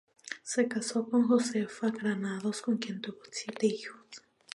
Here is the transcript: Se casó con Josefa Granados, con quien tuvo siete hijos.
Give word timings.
Se 0.41 0.67
casó 0.67 1.07
con 1.07 1.27
Josefa 1.27 1.91
Granados, 1.91 2.63
con 2.63 2.77
quien 2.79 3.01
tuvo 3.01 3.19
siete 3.29 3.67
hijos. 3.67 4.01